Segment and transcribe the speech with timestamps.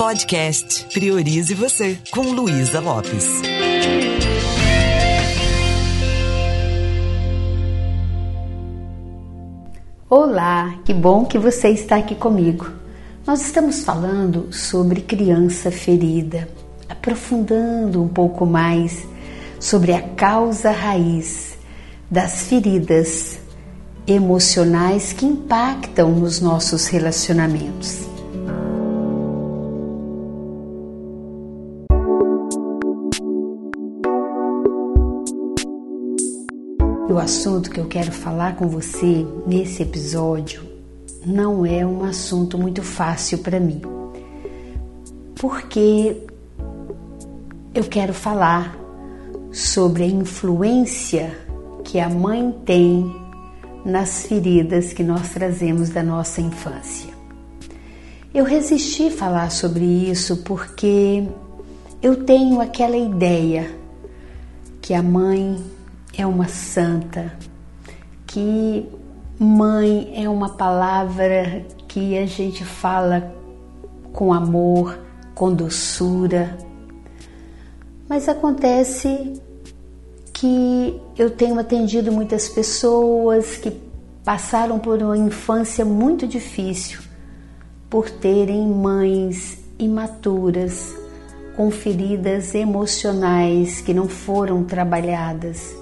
[0.00, 3.42] Podcast Priorize Você, com Luísa Lopes.
[10.08, 12.66] Olá, que bom que você está aqui comigo.
[13.26, 16.48] Nós estamos falando sobre criança ferida,
[16.88, 19.06] aprofundando um pouco mais
[19.60, 21.58] sobre a causa raiz
[22.10, 23.38] das feridas
[24.06, 28.09] emocionais que impactam nos nossos relacionamentos.
[37.10, 40.62] O assunto que eu quero falar com você nesse episódio
[41.26, 43.82] não é um assunto muito fácil para mim,
[45.34, 46.16] porque
[47.74, 48.78] eu quero falar
[49.50, 51.36] sobre a influência
[51.82, 53.12] que a mãe tem
[53.84, 57.10] nas feridas que nós trazemos da nossa infância.
[58.32, 61.24] Eu resisti falar sobre isso porque
[62.00, 63.68] eu tenho aquela ideia
[64.80, 65.60] que a mãe
[66.16, 67.32] é uma santa,
[68.26, 68.86] que
[69.38, 73.34] mãe é uma palavra que a gente fala
[74.12, 74.98] com amor,
[75.34, 76.56] com doçura.
[78.08, 79.40] Mas acontece
[80.32, 83.70] que eu tenho atendido muitas pessoas que
[84.24, 87.00] passaram por uma infância muito difícil
[87.90, 90.94] por terem mães imaturas,
[91.56, 95.79] com feridas emocionais que não foram trabalhadas.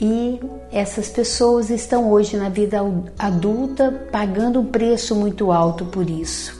[0.00, 0.40] E
[0.72, 2.78] essas pessoas estão hoje na vida
[3.18, 6.58] adulta pagando um preço muito alto por isso.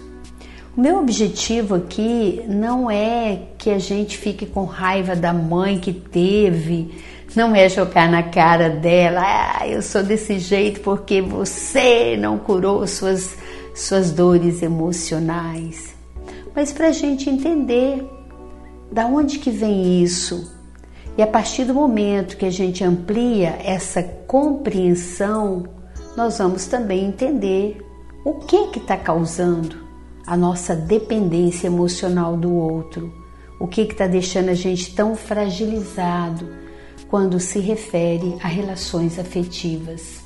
[0.76, 5.92] O meu objetivo aqui não é que a gente fique com raiva da mãe que
[5.92, 6.94] teve,
[7.34, 12.86] não é jogar na cara dela, ah, eu sou desse jeito porque você não curou
[12.86, 13.36] suas,
[13.74, 15.94] suas dores emocionais.
[16.54, 18.04] Mas para a gente entender
[18.92, 20.59] da onde que vem isso,
[21.16, 25.64] e a partir do momento que a gente amplia essa compreensão,
[26.16, 27.80] nós vamos também entender
[28.24, 29.76] o que que está causando
[30.26, 33.12] a nossa dependência emocional do outro,
[33.58, 36.48] o que está deixando a gente tão fragilizado
[37.08, 40.20] quando se refere a relações afetivas.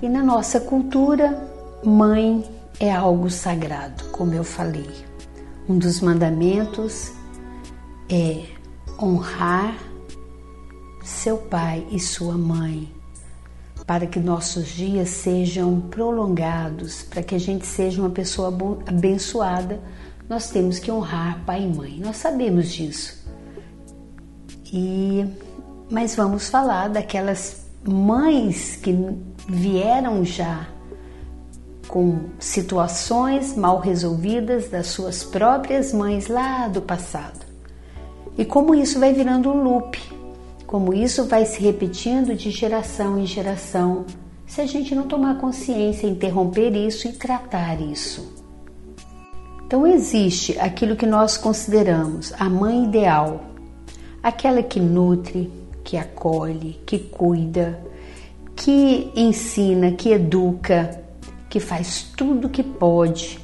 [0.00, 1.48] E na nossa cultura,
[1.84, 2.44] mãe
[2.80, 4.90] é algo sagrado, como eu falei.
[5.68, 7.12] Um dos mandamentos
[8.10, 8.44] é
[9.02, 9.76] honrar
[11.02, 12.88] seu pai e sua mãe,
[13.84, 19.80] para que nossos dias sejam prolongados, para que a gente seja uma pessoa abençoada,
[20.28, 21.98] nós temos que honrar pai e mãe.
[21.98, 23.20] Nós sabemos disso.
[24.72, 25.26] E
[25.90, 28.96] mas vamos falar daquelas mães que
[29.46, 30.66] vieram já
[31.86, 37.51] com situações mal resolvidas das suas próprias mães lá do passado.
[38.36, 39.98] E como isso vai virando um loop,
[40.66, 44.06] como isso vai se repetindo de geração em geração,
[44.46, 48.32] se a gente não tomar consciência, interromper isso e tratar isso.
[49.66, 53.40] Então existe aquilo que nós consideramos a mãe ideal,
[54.22, 55.50] aquela que nutre,
[55.84, 57.82] que acolhe, que cuida,
[58.56, 61.02] que ensina, que educa,
[61.48, 63.42] que faz tudo o que pode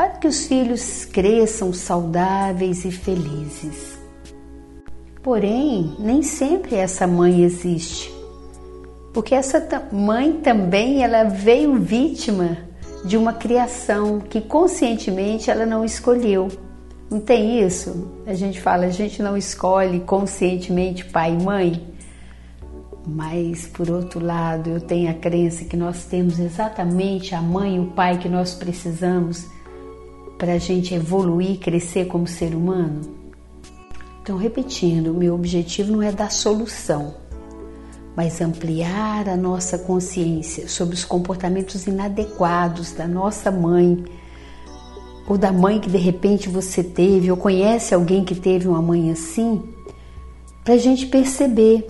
[0.00, 3.89] para que os filhos cresçam saudáveis e felizes.
[5.22, 8.10] Porém, nem sempre essa mãe existe,
[9.12, 12.56] porque essa mãe também ela veio vítima
[13.04, 16.48] de uma criação que conscientemente ela não escolheu.
[17.10, 18.10] Não tem isso?
[18.26, 21.86] A gente fala, a gente não escolhe conscientemente pai e mãe.
[23.06, 27.80] Mas, por outro lado, eu tenho a crença que nós temos exatamente a mãe e
[27.80, 29.46] o pai que nós precisamos
[30.38, 33.19] para a gente evoluir, crescer como ser humano?
[34.30, 37.16] Então, repetindo, meu objetivo não é dar solução,
[38.14, 44.04] mas ampliar a nossa consciência sobre os comportamentos inadequados da nossa mãe
[45.26, 49.10] ou da mãe que de repente você teve ou conhece alguém que teve uma mãe
[49.10, 49.64] assim,
[50.62, 51.88] para a gente perceber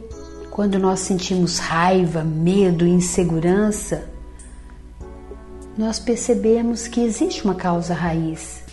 [0.51, 4.09] quando nós sentimos raiva, medo, insegurança,
[5.77, 8.70] nós percebemos que existe uma causa raiz.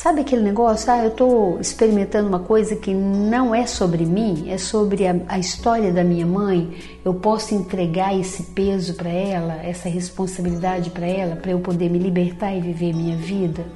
[0.00, 0.92] Sabe aquele negócio?
[0.92, 5.40] Ah, eu estou experimentando uma coisa que não é sobre mim, é sobre a, a
[5.40, 6.72] história da minha mãe.
[7.04, 11.98] Eu posso entregar esse peso para ela, essa responsabilidade para ela, para eu poder me
[11.98, 13.66] libertar e viver minha vida.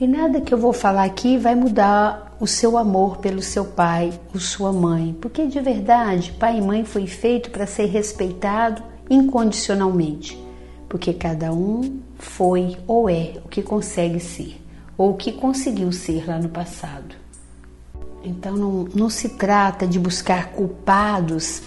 [0.00, 4.10] E nada que eu vou falar aqui vai mudar o seu amor pelo seu pai
[4.32, 10.42] ou sua mãe, porque de verdade, pai e mãe foi feito para ser respeitado incondicionalmente
[10.94, 14.63] porque cada um foi ou é o que consegue ser,
[14.96, 17.14] ou o que conseguiu ser lá no passado.
[18.22, 21.62] Então não, não se trata de buscar culpados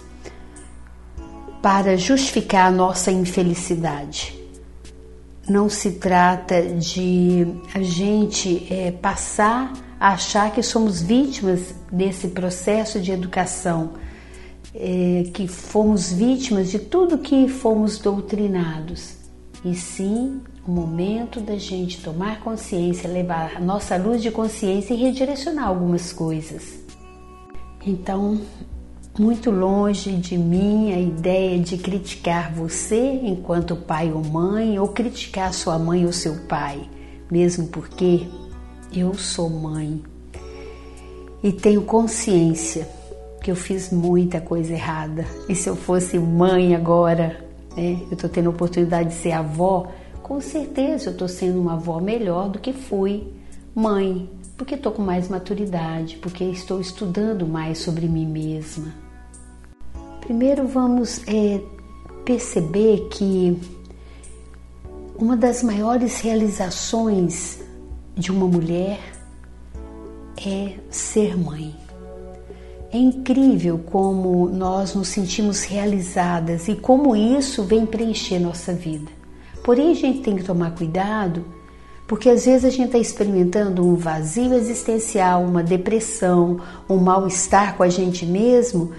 [1.62, 4.34] para justificar a nossa infelicidade.
[5.48, 13.00] Não se trata de a gente é, passar a achar que somos vítimas desse processo
[13.00, 13.94] de educação,
[14.76, 19.16] é, que fomos vítimas de tudo que fomos doutrinados,
[19.64, 24.98] e sim o momento da gente tomar consciência, levar a nossa luz de consciência e
[24.98, 26.80] redirecionar algumas coisas.
[27.86, 28.42] Então,
[29.18, 35.54] muito longe de mim a ideia de criticar você enquanto pai ou mãe, ou criticar
[35.54, 36.82] sua mãe ou seu pai,
[37.32, 38.28] mesmo porque
[38.94, 40.02] eu sou mãe
[41.42, 42.88] e tenho consciência
[43.42, 45.26] que eu fiz muita coisa errada.
[45.48, 47.42] E se eu fosse mãe agora,
[47.76, 49.88] né, eu estou tendo a oportunidade de ser avó,
[50.28, 53.32] com certeza eu estou sendo uma avó melhor do que fui
[53.74, 58.94] mãe, porque estou com mais maturidade, porque estou estudando mais sobre mim mesma.
[60.20, 61.62] Primeiro vamos é,
[62.26, 63.58] perceber que
[65.18, 67.62] uma das maiores realizações
[68.14, 69.00] de uma mulher
[70.46, 71.74] é ser mãe.
[72.92, 79.17] É incrível como nós nos sentimos realizadas e como isso vem preencher nossa vida.
[79.68, 81.44] Porém, a gente tem que tomar cuidado,
[82.08, 87.84] porque às vezes a gente está experimentando um vazio existencial, uma depressão, um mal-estar com
[87.84, 88.94] a gente mesmo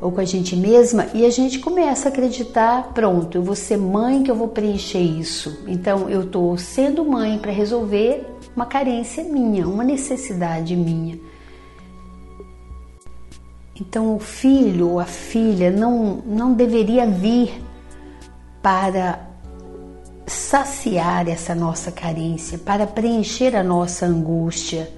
[0.00, 3.76] ou com a gente mesma e a gente começa a acreditar: pronto, eu vou ser
[3.76, 5.62] mãe que eu vou preencher isso.
[5.68, 8.26] Então, eu estou sendo mãe para resolver
[8.56, 11.16] uma carência minha, uma necessidade minha.
[13.80, 17.62] Então, o filho ou a filha não, não deveria vir
[18.60, 19.27] para
[20.28, 24.90] saciar essa nossa carência, para preencher a nossa angústia.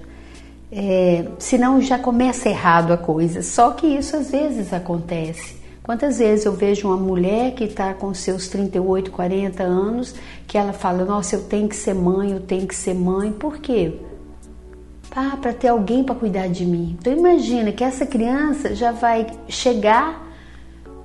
[0.71, 3.41] É, senão já começa errado a coisa.
[3.41, 5.61] Só que isso às vezes acontece.
[5.83, 10.15] Quantas vezes eu vejo uma mulher que está com seus 38, 40 anos,
[10.47, 13.31] que ela fala: Nossa, eu tenho que ser mãe, eu tenho que ser mãe.
[13.31, 13.95] Por quê?
[15.13, 16.95] Ah, para ter alguém para cuidar de mim.
[16.99, 20.25] Então imagina que essa criança já vai chegar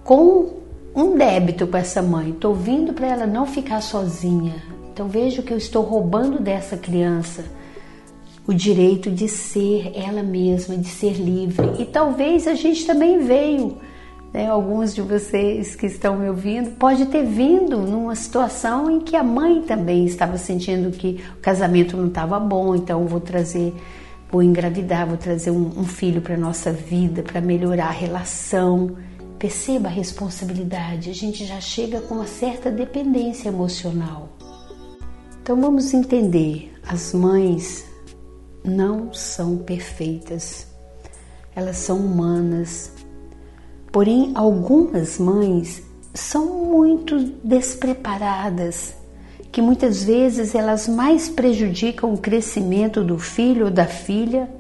[0.05, 0.66] com
[0.97, 2.31] um débito com essa mãe.
[2.31, 4.55] Estou vindo para ela não ficar sozinha.
[4.91, 7.45] Então vejo que eu estou roubando dessa criança
[8.47, 11.83] o direito de ser ela mesma, de ser livre.
[11.83, 13.77] E talvez a gente também veio,
[14.33, 19.17] né, alguns de vocês que estão me ouvindo, pode ter vindo numa situação em que
[19.17, 23.75] a mãe também estava sentindo que o casamento não estava bom, então vou trazer,
[24.31, 28.97] vou engravidar, vou trazer um, um filho para nossa vida, para melhorar a relação.
[29.39, 34.31] Perceba a responsabilidade, a gente já chega com uma certa dependência emocional.
[35.43, 37.85] Então vamos entender: as mães
[38.65, 40.67] não são perfeitas,
[41.55, 42.91] elas são humanas.
[43.93, 45.83] Porém, algumas mães
[46.15, 48.95] são muito despreparadas,
[49.53, 54.51] que muitas vezes elas mais prejudicam o crescimento do filho ou da filha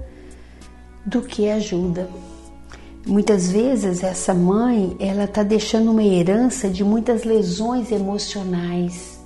[1.04, 2.08] do que ajuda.
[3.06, 9.20] Muitas vezes essa mãe, ela está deixando uma herança de muitas lesões emocionais.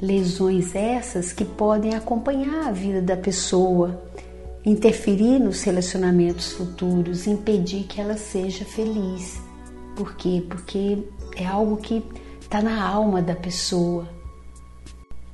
[0.00, 4.02] Lesões essas que podem acompanhar a vida da pessoa,
[4.66, 9.40] interferir nos relacionamentos futuros, impedir que ela seja feliz.
[9.94, 10.44] Por quê?
[10.48, 10.98] Porque
[11.36, 12.02] é algo que
[12.40, 14.08] está na alma da pessoa.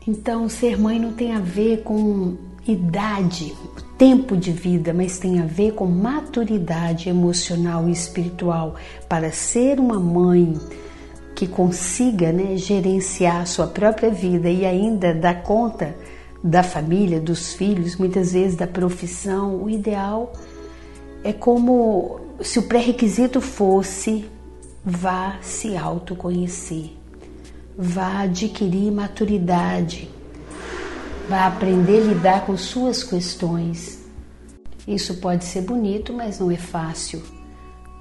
[0.07, 3.57] Então, ser mãe não tem a ver com idade,
[3.99, 8.77] tempo de vida, mas tem a ver com maturidade emocional e espiritual
[9.09, 10.57] para ser uma mãe
[11.35, 15.97] que consiga né, gerenciar a sua própria vida e ainda dar conta
[16.43, 19.61] da família, dos filhos, muitas vezes da profissão.
[19.63, 20.33] O ideal
[21.25, 24.25] é como se o pré-requisito fosse
[24.85, 26.93] vá se autoconhecer,
[27.77, 30.09] vá adquirir maturidade
[31.29, 33.99] vai aprender a lidar com suas questões.
[34.87, 37.23] Isso pode ser bonito, mas não é fácil,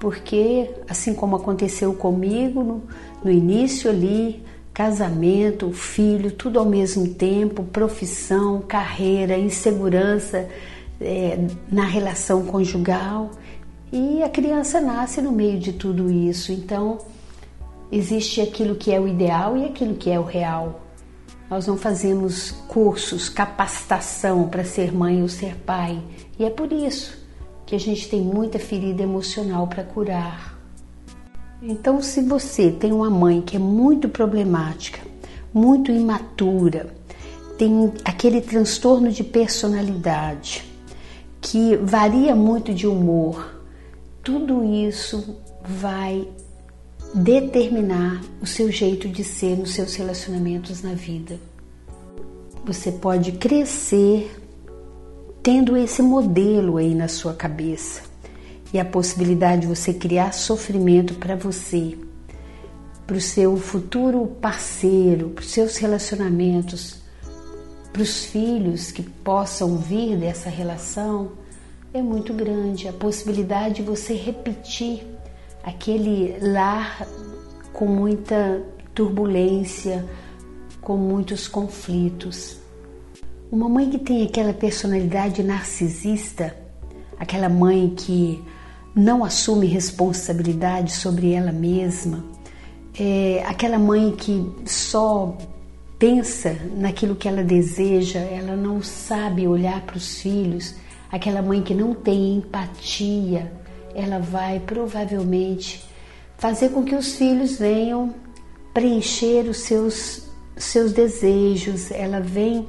[0.00, 2.82] porque assim como aconteceu comigo no,
[3.22, 4.42] no início ali,
[4.72, 10.48] casamento, filho, tudo ao mesmo tempo, profissão, carreira, insegurança
[10.98, 11.38] é,
[11.70, 13.32] na relação conjugal
[13.92, 16.52] e a criança nasce no meio de tudo isso.
[16.52, 16.98] Então
[17.92, 20.87] existe aquilo que é o ideal e aquilo que é o real.
[21.50, 26.02] Nós não fazemos cursos, capacitação para ser mãe ou ser pai.
[26.38, 27.16] E é por isso
[27.64, 30.58] que a gente tem muita ferida emocional para curar.
[31.62, 35.00] Então, se você tem uma mãe que é muito problemática,
[35.52, 36.94] muito imatura,
[37.56, 40.64] tem aquele transtorno de personalidade
[41.40, 43.62] que varia muito de humor.
[44.22, 46.28] Tudo isso vai
[47.14, 51.38] determinar o seu jeito de ser nos seus relacionamentos na vida.
[52.64, 54.30] Você pode crescer
[55.42, 58.02] tendo esse modelo aí na sua cabeça
[58.72, 61.96] e a possibilidade de você criar sofrimento para você,
[63.06, 66.98] para o seu futuro parceiro, para os seus relacionamentos,
[67.90, 71.32] para os filhos que possam vir dessa relação,
[71.94, 72.86] é muito grande.
[72.86, 75.06] A possibilidade de você repetir
[75.68, 77.06] aquele lar
[77.74, 78.62] com muita
[78.94, 80.04] turbulência,
[80.80, 82.58] com muitos conflitos.
[83.52, 86.56] Uma mãe que tem aquela personalidade narcisista,
[87.18, 88.42] aquela mãe que
[88.94, 92.24] não assume responsabilidade sobre ela mesma,
[92.98, 95.36] é aquela mãe que só
[95.98, 100.74] pensa naquilo que ela deseja, ela não sabe olhar para os filhos,
[101.12, 103.52] aquela mãe que não tem empatia,
[103.94, 105.84] ela vai provavelmente
[106.36, 108.14] fazer com que os filhos venham
[108.72, 110.22] preencher os seus,
[110.56, 112.66] seus desejos, ela vem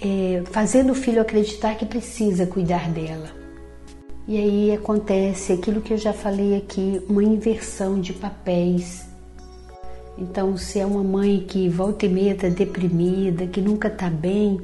[0.00, 3.30] é, fazendo o filho acreditar que precisa cuidar dela.
[4.26, 9.04] E aí acontece aquilo que eu já falei aqui, uma inversão de papéis.
[10.16, 14.60] Então, se é uma mãe que volta e meia está deprimida, que nunca está bem,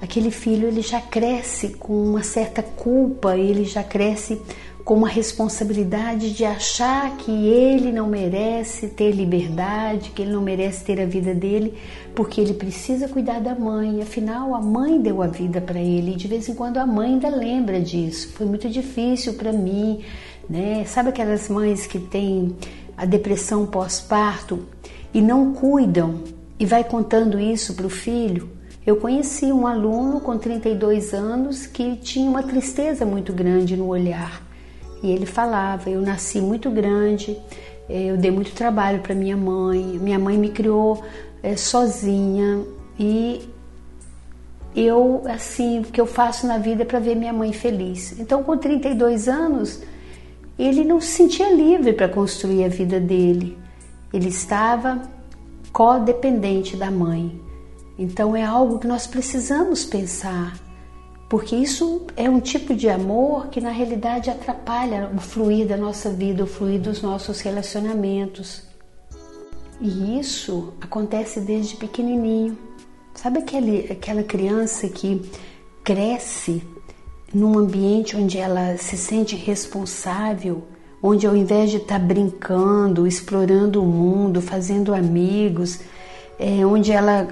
[0.00, 4.40] aquele filho ele já cresce com uma certa culpa, ele já cresce
[4.84, 10.84] com uma responsabilidade de achar que ele não merece ter liberdade, que ele não merece
[10.84, 11.74] ter a vida dele,
[12.14, 14.02] porque ele precisa cuidar da mãe.
[14.02, 17.12] Afinal, a mãe deu a vida para ele e de vez em quando a mãe
[17.12, 18.32] ainda lembra disso.
[18.32, 20.00] Foi muito difícil para mim,
[20.50, 20.84] né?
[20.84, 22.56] Sabe aquelas mães que têm
[22.96, 24.66] a depressão pós-parto
[25.14, 26.24] e não cuidam
[26.58, 28.50] e vai contando isso para o filho?
[28.84, 34.51] Eu conheci um aluno com 32 anos que tinha uma tristeza muito grande no olhar
[35.02, 37.38] e ele falava: Eu nasci muito grande,
[37.88, 41.02] eh, eu dei muito trabalho para minha mãe, minha mãe me criou
[41.42, 42.64] é, sozinha
[42.98, 43.48] e
[44.74, 48.18] eu, assim, o que eu faço na vida é para ver minha mãe feliz.
[48.18, 49.82] Então, com 32 anos,
[50.58, 53.58] ele não se sentia livre para construir a vida dele.
[54.12, 55.02] Ele estava
[55.72, 57.38] codependente da mãe.
[57.98, 60.54] Então, é algo que nós precisamos pensar
[61.32, 66.10] porque isso é um tipo de amor que na realidade atrapalha o fluir da nossa
[66.10, 68.64] vida, o fluir dos nossos relacionamentos.
[69.80, 72.58] E isso acontece desde pequenininho.
[73.14, 75.22] Sabe aquele, aquela criança que
[75.82, 76.62] cresce
[77.32, 80.64] num ambiente onde ela se sente responsável,
[81.02, 85.80] onde ao invés de estar tá brincando, explorando o mundo, fazendo amigos,
[86.38, 87.26] é, onde ela,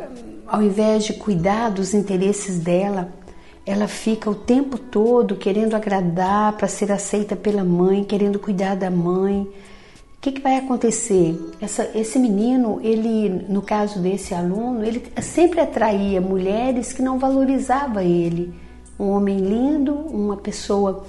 [0.47, 3.20] ao invés de cuidar dos interesses dela,
[3.65, 8.91] ela fica o tempo todo querendo agradar para ser aceita pela mãe, querendo cuidar da
[8.91, 9.43] mãe.
[9.43, 11.39] O que, que vai acontecer?
[11.61, 18.03] Essa, esse menino, ele, no caso desse aluno, ele sempre atraía mulheres que não valorizavam
[18.03, 18.53] ele.
[18.99, 21.07] Um homem lindo, uma pessoa,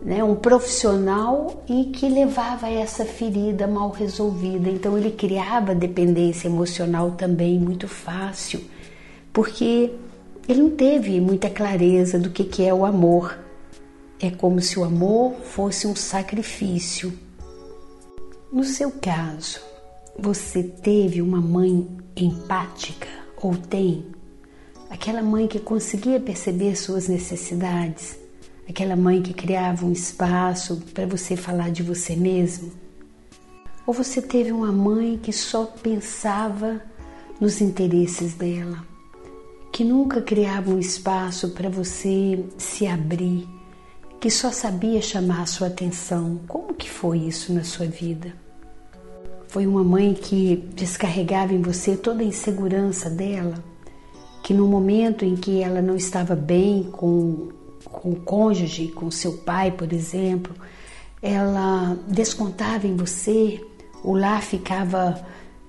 [0.00, 4.70] né, um profissional e que levava essa ferida mal resolvida.
[4.70, 8.60] Então ele criava dependência emocional também muito fácil,
[9.32, 9.90] porque
[10.46, 13.38] ele não teve muita clareza do que, que é o amor.
[14.20, 17.18] É como se o amor fosse um sacrifício.
[18.52, 19.58] No seu caso,
[20.18, 23.08] você teve uma mãe empática
[23.40, 24.04] ou tem?
[24.90, 28.18] Aquela mãe que conseguia perceber suas necessidades?
[28.68, 32.70] Aquela mãe que criava um espaço para você falar de você mesmo?
[33.86, 36.80] Ou você teve uma mãe que só pensava
[37.40, 38.93] nos interesses dela?
[39.74, 43.44] Que nunca criava um espaço para você se abrir,
[44.20, 46.38] que só sabia chamar a sua atenção.
[46.46, 48.32] Como que foi isso na sua vida?
[49.48, 53.56] Foi uma mãe que descarregava em você toda a insegurança dela,
[54.44, 57.48] que no momento em que ela não estava bem com,
[57.84, 60.54] com o cônjuge, com seu pai, por exemplo,
[61.20, 63.60] ela descontava em você,
[64.04, 65.20] o lar ficava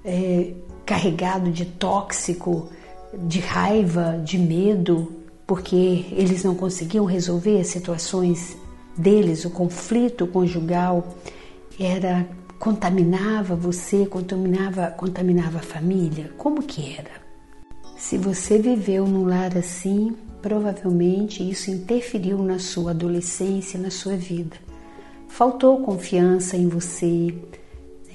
[0.03, 0.53] é,
[0.85, 2.69] carregado de tóxico,
[3.17, 5.11] de raiva, de medo,
[5.45, 8.57] porque eles não conseguiam resolver as situações
[8.97, 11.15] deles, o conflito conjugal
[11.79, 16.31] era contaminava você, contaminava, contaminava a família.
[16.37, 17.11] Como que era?
[17.97, 24.55] Se você viveu num lar assim, provavelmente isso interferiu na sua adolescência, na sua vida.
[25.27, 27.35] Faltou confiança em você.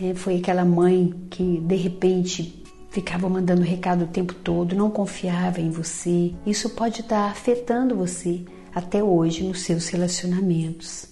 [0.01, 0.15] Né?
[0.15, 2.60] Foi aquela mãe que de repente
[2.91, 6.35] ficava mandando recado o tempo todo, não confiava em você.
[6.45, 8.45] Isso pode estar afetando você
[8.75, 11.07] até hoje nos seus relacionamentos.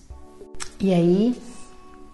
[0.80, 1.36] E aí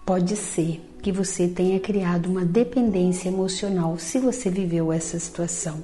[0.05, 5.83] pode ser que você tenha criado uma dependência emocional se você viveu essa situação,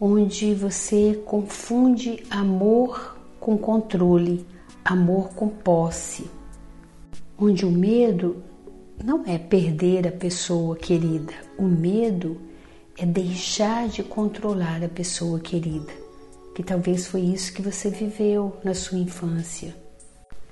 [0.00, 4.46] onde você confunde amor com controle,
[4.84, 6.30] amor com posse,
[7.38, 8.42] onde o medo
[9.02, 12.49] não é perder a pessoa querida, o medo
[13.00, 15.90] é deixar de controlar a pessoa querida,
[16.54, 19.74] que talvez foi isso que você viveu na sua infância.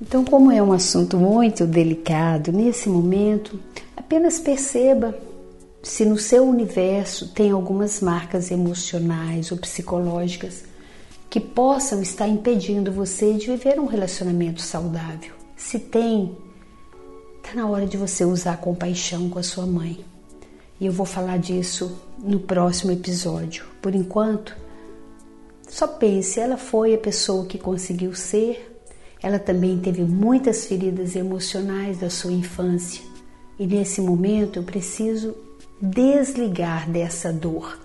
[0.00, 3.60] Então, como é um assunto muito delicado, nesse momento,
[3.94, 5.14] apenas perceba
[5.82, 10.64] se no seu universo tem algumas marcas emocionais ou psicológicas
[11.28, 15.34] que possam estar impedindo você de viver um relacionamento saudável.
[15.54, 16.34] Se tem,
[17.36, 20.02] está na hora de você usar compaixão com a sua mãe.
[20.80, 23.64] E eu vou falar disso no próximo episódio.
[23.82, 24.56] Por enquanto,
[25.68, 28.68] só pense, ela foi a pessoa que conseguiu ser
[29.22, 33.02] ela também teve muitas feridas emocionais da sua infância
[33.58, 35.34] e nesse momento eu preciso
[35.80, 37.78] desligar dessa dor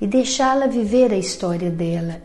[0.00, 2.22] e deixá-la viver a história dela.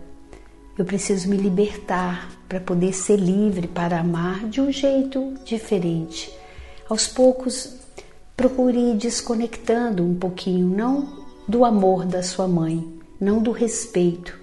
[0.77, 6.31] Eu preciso me libertar para poder ser livre para amar de um jeito diferente.
[6.87, 7.75] Aos poucos,
[8.35, 12.87] procure ir desconectando um pouquinho, não do amor da sua mãe,
[13.19, 14.39] não do respeito,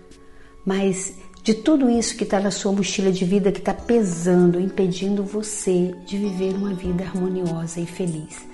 [0.65, 5.25] mas de tudo isso que está na sua mochila de vida que está pesando, impedindo
[5.25, 8.50] você de viver uma vida harmoniosa e feliz.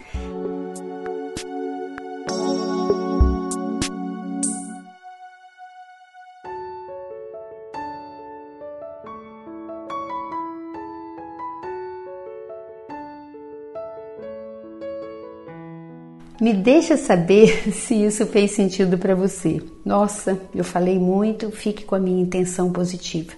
[16.40, 19.62] Me deixa saber se isso fez sentido para você.
[19.84, 23.32] Nossa, eu falei muito, fique com a minha intenção positiva.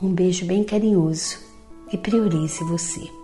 [0.00, 1.38] Um beijo bem carinhoso
[1.92, 3.15] e priorize você.